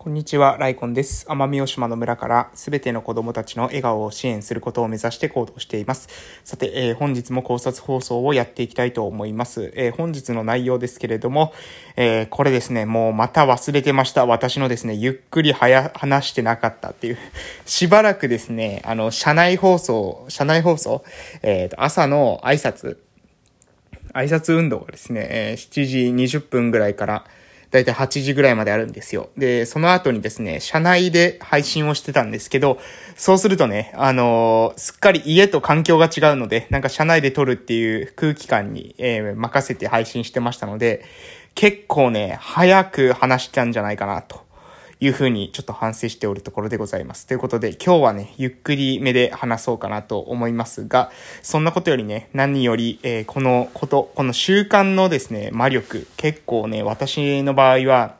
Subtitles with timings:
[0.00, 1.26] こんにちは、ライコンです。
[1.28, 6.08] 奄美大島の村からすべての子供たちの笑顔を支援することを目指して行動しています。
[6.44, 9.72] さて、えー、本日も考察放送をやっていきたいと思います。
[9.74, 11.52] えー、本日の内容ですけれども、
[11.96, 14.24] えー、これですね、もうまた忘れてました。
[14.24, 17.18] 私のですね、ゆっくりはや、話してなかったっていう。
[17.66, 21.02] しばらくですね、あの、社内放送、社内放送、
[21.42, 22.98] えっ、と、朝の挨拶、
[24.12, 27.24] 挨拶運動がですね、え7時20分ぐらいから、
[27.70, 29.28] だいたい8時ぐらいまであるんですよ。
[29.36, 32.78] で、その後にですね、社内で配信をしてたんですけど、
[33.14, 41.04] そうするとね、あのー、すっかり家と環境が違うので、なんか社内で撮るっていう空気感に、えー、任せて配信してましたので、
[41.54, 44.47] 結構ね、早く話したんじゃないかなと
[45.00, 47.26] いうふうにちょっと反省しておるところでございます。
[47.26, 51.10] ということで今日はね、ゆっくりめで話そうかなと思いますが、
[51.42, 58.16] そんなことよりね、何より、えー、このこと、この習慣のですね、魔力、結構ね、私の場合は、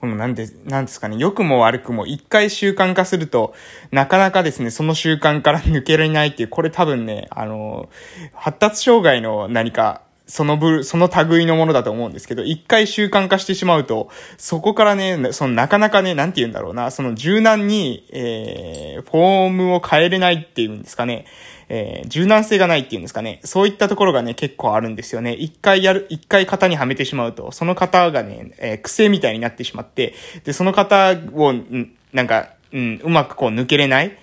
[0.00, 3.54] このなんで、なんですかね、良くも悪くも一回習慣化すると、
[3.90, 7.88] なかなかですね、その習慣から抜けられないっていう、これ多分ね、あの、
[8.34, 14.08] 発達障害の何かその部、その類のものだと思うんですけど、一回習慣化してしまうと、
[14.38, 21.26] そこからね、そのなかなかね、なんて言うんだろうな、その柔軟に、えー、フォームを変えれないっていうんですかね、
[21.68, 25.34] えー、柔軟性がないっていうんですかね、そういったところがね、結構あるんですよね。
[25.34, 34.16] 一回やる、一回型にはめてしまうと、その型がね、えー、癖みたいになってしまって、で、その型を、んなんか、うん、うまくこう抜けれない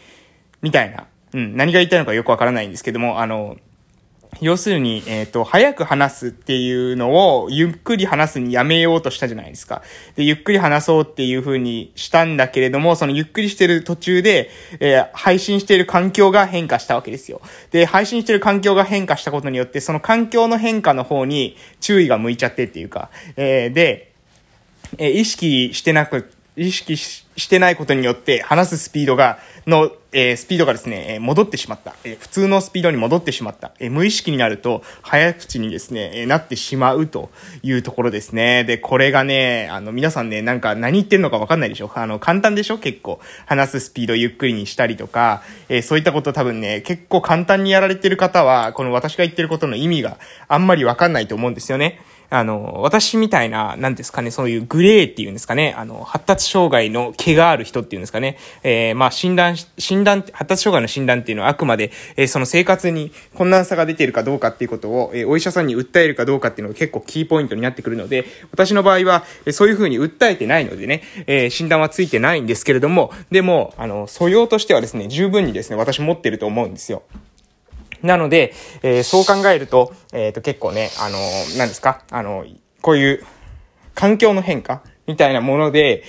[0.61, 1.05] みたいな。
[1.33, 3.58] うん、何が言いたいのかよくわからないんですけども、あの、
[4.39, 9.83] 要するに、えっ、ー、と、早く話すっていうのを、ゆっくり話すにやめようとしたじゃないですか。
[10.15, 17.41] で、ゆっくり話そうっていう風にしたんだけれども、そのゆっくりしてる途中で、えー、配信してる環境が変化したわけですよ。
[17.71, 24.13] で、配信してる環境が変化したことによって、その環境の変化の方に注意が向いちゃってっていうか、えー、で、
[24.97, 31.95] え、意識してなく、意識してないことによって話すスピードが、の、えー、スピードがですね、え戻ってしまった。
[32.04, 33.72] えー、普通のスピードに戻ってしまった。
[33.80, 37.30] えー、無意識になると、早口にですね、えなってしまうと
[37.64, 38.66] いうところですね。
[38.66, 41.89] で、これがね、あの、皆さんね、なんか何言ってんのかわかんないでしょ？
[41.95, 42.77] あの、簡単でしょ？
[42.77, 43.21] 結構。
[43.45, 50.17] 話すスピードゆっくりにしたりとか、えそういったこと多分ね、結構簡単にやられてる方は、この私が言ってることの意味が
[50.50, 52.02] あんまりわかんないと思うんですよね。
[52.31, 77.03] あの、私みたいな、なんですかね、そういうグレーっていうんですかね、あの、発達障害の毛がある人っていうんですかね、えー、まあ、診断、診断、発達障害の診断っていうのはあくまで、えー、その生活に困難さが出ているかどうかっていうことを、えー、お医者さんに訴えるかどうかっていうのが結構キーポイントになってくるので、私の場合は、え、そういうふうに訴えてないのでね、え、診断はついてないんですけれども、でも、あの、素養としてはですね、十分にですね、私持ってると思うんですよ。
[78.04, 81.17] なので、えー、そう考えると、えっ、ー、と、結構ね、あの、
[81.58, 82.45] 何ですかあの、
[82.82, 83.26] こういう
[83.94, 86.04] 環境の変化みたいなもので、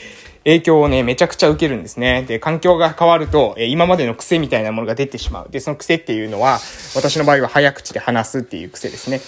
[0.45, 2.25] 影響をね、めちゃくちゃ受けるんですね。
[2.27, 5.49] で、環境が変わると、え今までの癖みたいなものが出てしまう。
[5.51, 6.59] で、その癖っていうのは、
[6.97, 9.21] 私の場合は早口で話すっていう癖ですね。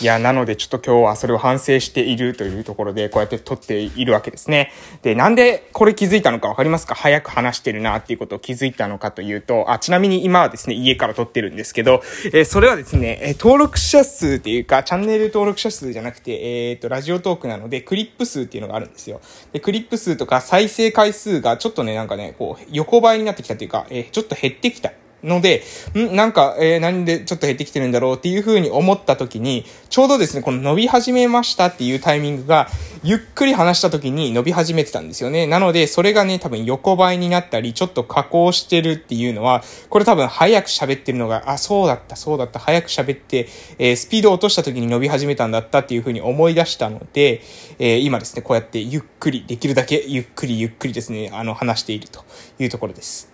[0.00, 4.72] いや、なのでちょっと今日はそれを反省しているというところで、こうやって撮っているわけですね。
[5.02, 6.94] で、なんでこれ気づいたのかわかりますか？
[6.94, 19.20] 早く話してるなっていうことを気づいたのかというと、あ、ちなみに今はですね、家から撮ってるんですけど、えー、それはですね、え登録者数っていうか、チャンネル登録者数じゃなくて、えっ、と、ラジオトークなので、クリップ数っていうのがあるんですよ。
[19.52, 24.92] で、クリップ数とか再生回数がちょっとね、なんかね、こう、横ばいになってきたというか、えー、ちょっと減ってきた。
[25.24, 25.62] ので、
[25.96, 32.68] んなんか、えー、なんでちょっと減ってきてるんだろうっていう風に思った時に、ちょうどですね、この伸び始めましたっていうタイミングが、
[33.02, 35.46] ゆっくり話した時に伸び始めてたんですよね。
[35.46, 43.48] なので、それがね、多分横ばいになったり、ちょっと加工してるっていうのは、これ多分早く喋ってるのが、あ、そうだった、そうだった、早く喋って、
[43.78, 47.42] えー、スピード落とした時に伸び始めたんだったっていう風に思い出したので、
[47.78, 52.24] えー、今ですね、こうやってゆっくり、できるだけゆっくりゆっくりですね、あの、話していると
[52.58, 53.29] いうところです。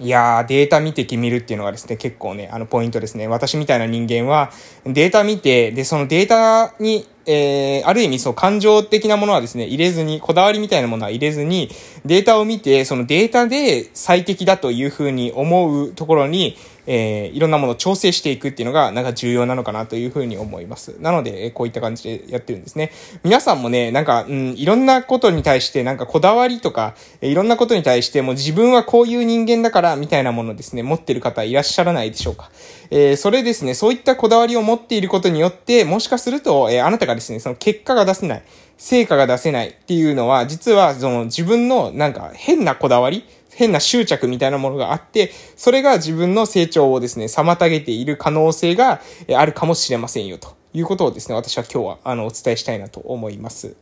[0.00, 3.28] いやー、データ見て決めるっていうのがですね、結構ね、あの、ポイントですね。
[3.28, 4.50] 私みたいな人間は、
[4.84, 11.68] データ見て、で、そのデータに、えー、ある意味そう、感情的なものはですね、入れずに、こだわりみたいなものは入れずに、
[12.04, 16.56] データを見て、そのデータで最適だというふうに思うところに、
[16.86, 20.96] えー、いろんなものを調整していくっていうのが、なんか重要なのかなというふうに思います。
[21.00, 22.90] なので、こういった感じでやってるんですね。
[23.22, 32.50] 皆さんもね、なんか、うん、いろんなことに対して、なんかこだわりとか、いろんなことに対してもう自分はこういう人間だから、みたいなものですね、持ってる方いらっしゃらないでしょうか。
[32.90, 38.42] えー、それですね、そういったこだわりを持っていることによって、もしかすると、えー、あなたがですね、その結果が出せない、
[38.76, 49.00] 成果が出せないっていうのは、実は、その自分のなんか変なこだわり変な執着みたいなものがあって、それが自分の成長をですね、妨げている可能性が
[49.34, 53.76] あるかもしれませんよ、ということをですね、私は今日は、あの、お伝えしたいなと思います。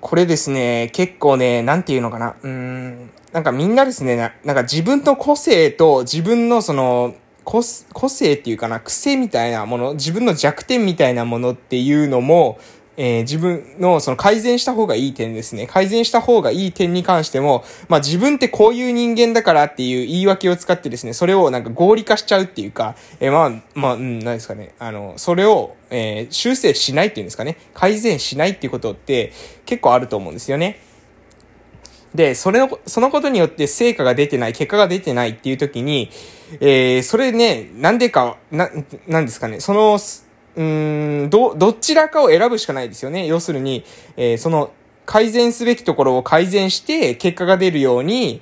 [0.00, 2.36] これですね、結構ね、なんていうのかな。
[2.42, 7.14] うーん、なんかみんなですね、ななんか自分の個性と自分のその、
[7.44, 12.58] 個性っていうかな、癖みたいなもの、自分の弱点みたいなものっていうのも、
[13.02, 15.66] えー、自分のその改善した方がいい点ですね。
[15.66, 24.74] 改善した方がいい点に関しても、まあ自分ってこういう人間だからっていう言い訳を使ってですね、それをなんか合理化しちゃうっていうか、えー、まあ、まあ、うん、何ですかね。
[24.78, 27.56] あの、それを、えー、修正しないっていうんですかね。
[27.72, 29.32] 改善しないっていうことって
[29.64, 30.80] 結構あると思うんですよね。
[32.14, 36.10] で、それの、そのことによって成果が出てない、結果が出てないっていう時に、
[36.60, 38.68] えー、それね、なんでか、な、
[39.06, 39.98] なんですかね、その、
[40.56, 43.26] うーん、ど、どちらかを選ぶしかないですよね。
[43.26, 43.84] 要するに、
[44.16, 44.70] えー、その、
[45.06, 48.40] 改善すべきところを改善して、結果が出るように、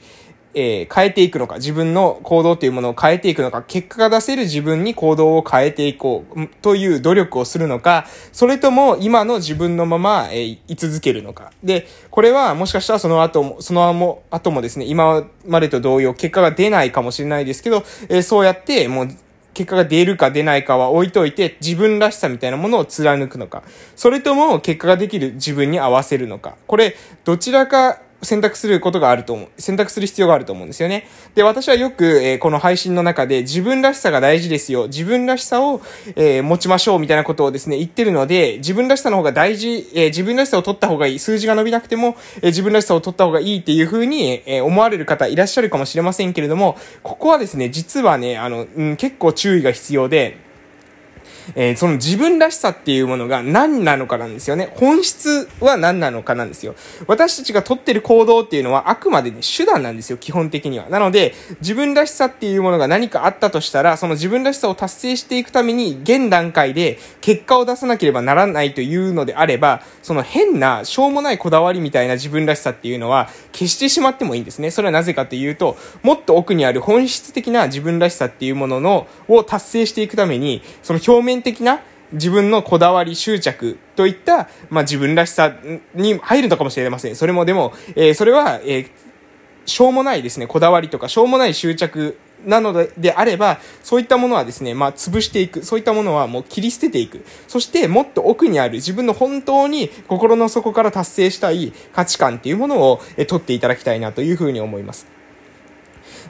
[0.55, 11.52] えー、変えていくのか、自分の行動というものを変えていくのか、結果が出せる自分に行動を変えていこうという努力をするのか、それとも今の自分のまま、えー、居続けるのか。
[11.62, 19.08] で、これはもしかしたらその後も、その後後もですね、今までと同様結果が出ないかもしれないですけど、えー、そうやってもう
[19.55, 23.62] 結果が出るか出ないかは置いといて、自分らしさみたいなものを貫くのか、
[23.97, 26.56] それとも結果ができる自分に合わせるのか。
[26.67, 29.49] これ、どちらか選択することがあると思う。
[29.59, 31.06] 選択する必要があると思うんですよね。
[31.35, 34.87] で、私はよく、えー、この配信の中で自分らしさが大事ですよ。
[34.87, 35.81] 自分らしさを、
[36.17, 41.19] えー、持ちましょうみたいなことをですね、言ってるので、自分らしさの方が大事、えー、自分らしさを取った方がいい。
[41.19, 50.48] 数字が伸びなくても、え自分らしさを取った方がいいっていう風に、え思われる方いらっしゃるかもしれませんけれども、ここはですね、実はね、あの、うん、結構注意が必要で、
[51.55, 54.73] えー、その自分らしさっていうものが何なのかなんですよね。
[54.77, 56.75] 本質は何なのかなんですよ。
[57.06, 60.89] 私たちが取ってる行動っていうのはあくまでね、手段なんですよ、基本的には。
[60.89, 74.71] なので、自分らしさっていうものが何かあったとしたら、その自分らしさを達成していくために、現段階で結果を出さなければならないというのであれば、その変な、しょうもないこだわりみたいな自分らしさっていうのは、消してしまってもいいんですね。
[74.71, 81.81] それはなぜかというと、もっと奥にある本質的な自分らしさっていうものの、を達成していくために、その表面面的な
[82.12, 85.55] 自分のこだわり、執着といった、まあ、自分らしさ
[85.94, 87.17] に入るのかもしれません。
[87.17, 88.90] それもでも、えー、それは、えー、
[89.67, 95.64] しょうもないですね、こだわりとか、しょうもない執着なのでであれば、そういったものはですね、まあ、潰していく。
[95.64, 97.25] そういったものはもう切り捨てていく。
[97.46, 105.18] そして、もっと奥にある自分の本当に心の底から達成したい価値観っていうものを、え取っていただきたいなというふうに思います。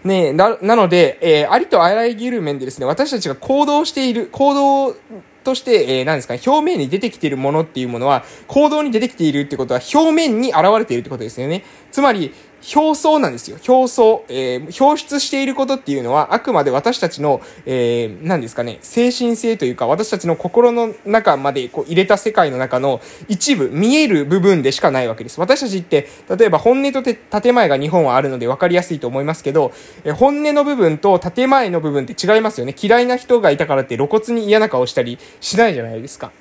[0.05, 4.97] ねな、なので、えー、ありとあらゆる面でですね、私たちが行動している、行動
[5.45, 11.65] として、えー、何ですか、表面に出てきているものっていうものは、行動に出てきているってことは、表面に現れているってことですよね。
[11.91, 12.35] つまり、
[12.75, 13.57] 表層なんですよ。
[13.67, 14.25] 表層。
[14.29, 25.41] えー、表出していることっていうのは、あくまで私たちの、えー、何ですかね、精神性というか、私たちの心の中までこう入れた世界の中の一部、見える部分でしかないわけです。
[25.41, 29.73] 私たちって、例えば本音と建前が日本はあるので分かりやすいと思いますけど、
[30.05, 32.75] えー、本音の部分と建前の部分って違いますよね。
[32.81, 36.33] 嫌いな人がいたからって露骨に嫌な顔したりしないじゃないですか。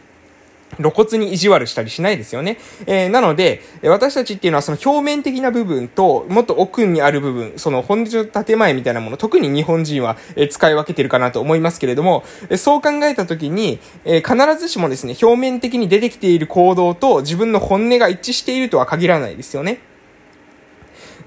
[0.78, 2.58] 露骨に意地悪したりしないですよね。
[2.86, 10.18] えー、なので、私たちっていうのはその表面的な部分と、もっと奥にある部分、その本日建前みたいなもの、特に日本人は、
[10.50, 12.24] 使い分けてるかなと思いますけれども、
[12.58, 19.80] そう考えたときに、え必ずしもですね、表面的に出てきている行動と自分の本音が一致しているとは限らないですよね。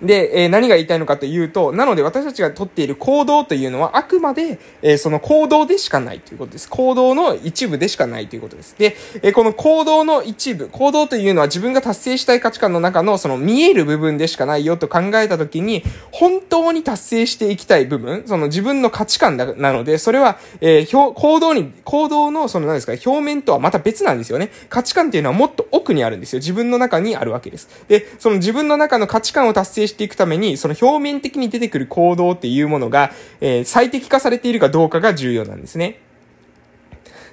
[0.03, 6.69] で、えー、何が言いたいのかというと、なので私たちが取っている行動というのはあくまで、えー、その行動でしかないということです。
[6.69, 8.75] 行動の一部でしかないということです。
[8.79, 24.51] で、えー、この行動の一部、行動というのは自分が達成したい価値観の中のその見える部分でしかないよと考えたときに、本当に達成していきたい部分、その自分の価値観だなので、それは、えー、行動に、行動のその何ですか、表面とはまた別なんですよね。
[24.69, 26.39] 価値観っていうのはもっと奥にあるんですよ。
[26.39, 27.69] 自分の中にあるわけです。
[27.89, 36.01] で、その自分の中の価値観を達成していくために、その表面的に出てくる行動っていうものが、えー、最適化されているかどうかが重要なんですね。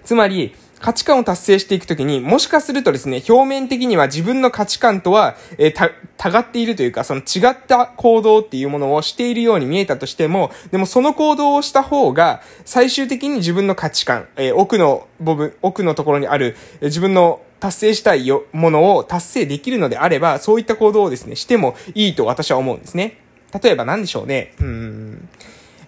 [0.04, 23.20] つまり、価値観を達成していくときに、もしかするとですね、表面的には自分の価値観とは、えー、た、たがっているというか、その違った行動っていうものをしているように見えたとしても、でもその行動をした方が、最終的に自分の価値観、えー、奥の部分、奥のところにある、えー、自分の達成したいよものを達成できるのであれば、そういった行動をですね、してもいいと私は思うんですね。
[23.64, 24.54] 例えば何でしょうね。
[24.60, 25.30] うん。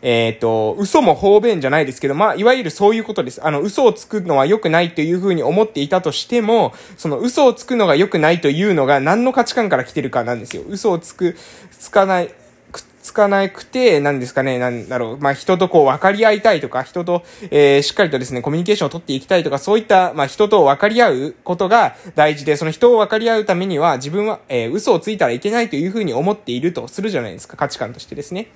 [0.01, 3.45] えっ、ー、と、嘘も方便じゃないですけど、まあ、いわゆるそういうことです。
[3.45, 10.63] あの、嘘をつくのは良くないというふうに思っていたとしても、その嘘をつくのが良くないというのが何の価値観から来てるかなんですよ。
[10.67, 11.35] 嘘をつく、
[11.71, 12.29] つかない、
[13.01, 28.47] つかなくて、なんですかね、なんだろう、まあ、人とこう分かり合いたいとか、人と、えー、しっかりとですね、コミュニケーションを取っていきたいとか、そういった、まあ、人と分かり合うことが大事で、その人を分かり合うためには、自分は、えー、嘘をついたらいけないというふうに思っているとするじゃないですか、価値観としてですね。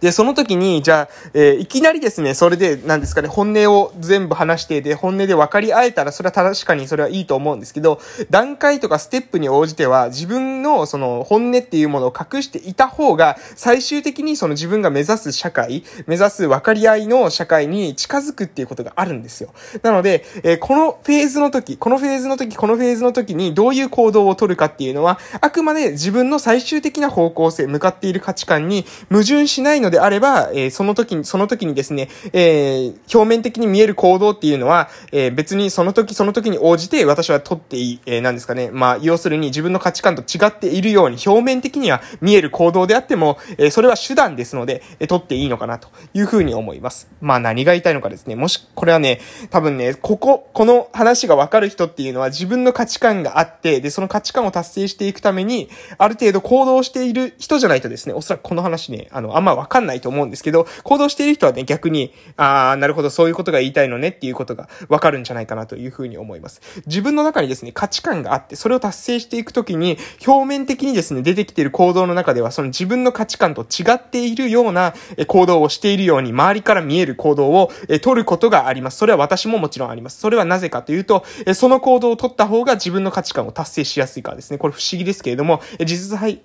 [0.00, 8.00] で、その時に、じゃあ、えー、いきなりですね、それで、なんですかね、本音を全部話して、で、本音で分かり合えたら、それは確かにそれはいいと思うんですけど、
[8.30, 19.52] 段階とかステップに応じては、自分のその本音っていうものを隠していた方が、最終的にその自分が目指す社会、目指す分かり合いの社会に近づくっていうことがあるんですよ。
[19.82, 38.70] なので、えー、このフェーズの時、このフェーズの時、このフェーズの時にどういう行動を取るかっていうのは、あくまで自分の最終的な方向性、向かっている価値観に矛盾しないのであれば、えー、その時に、その時にですね、えー、表面的に見える行動っていうのは、えー、別にその時その時に応じて私は取っていい、えー、なんですかね。
[38.72, 47.08] まあ、要するに自分の価値観と違っているように表面的には見える行動であっても、えー、それは手段ですので、えー、取っていいのかなというふうに思います。
[47.20, 48.36] まあ、何が言いたいのかですね。
[48.36, 55.68] もし、これはね、多分ね、ここ、この話がわかる人っていうのは自分の価値観があって、で、その価値観を達成していくために、
[55.98, 66.60] ある程度行動している人じゃないとですね、おそらくこの話ね、あの、あんまわかかんないと思うんですけど、行動している人はね、逆に、ああ、なるほど、そういうことが言いたいのねっていうことがわかるんじゃないかなというふうに思います。
[66.86, 74.94] 自分の中にですね、価値観があって、それを達成していくときに、表面的にですね、出てきている行動の中では、その自分の価値観と違っているような
[75.26, 77.70] 行動をしているように、周りから見える行動を
[78.02, 78.98] 取ることがあります。
[78.98, 80.18] それは私ももちろんあります。
[80.18, 84.58] それはなぜかというと、その行動を取った方が自分の価値観を達成しやすいからですね。
[84.58, 86.42] これ不思議ですけれども、実際、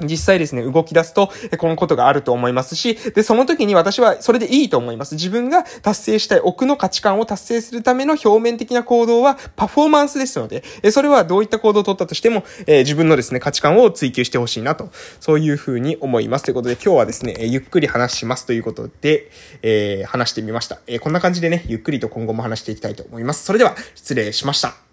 [0.00, 5.14] 実際ですね、動き出すと、このことがあると思いますし、で、その時に私はそれでいいと思います。
[5.14, 16.44] 自分が達成したい奥の価値観を達成するための表面的な行動はパフォーマンスですので、それはどういった行動を取ったとしても、え自分のですね、価値観を追求してほしいなと、そういうふうに思います。
[16.44, 19.30] ということで今日はですね、ゆっくり話しますということで、
[19.62, 20.80] えー、話してみました。
[20.86, 23.44] えー、こんな感じでね、ゆっくりと今後も話していきたいと思います。
[23.44, 24.91] それでは、失礼しました。